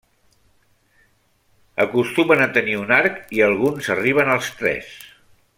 [1.85, 4.93] Acostumen a tenir un arc, i alguns arriben als tres.